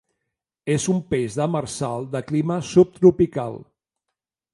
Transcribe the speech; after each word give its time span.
És 0.75 0.85
un 0.93 1.01
peix 1.13 1.35
demersal 1.41 2.07
de 2.15 2.21
clima 2.31 2.57
subtropical. 2.71 3.61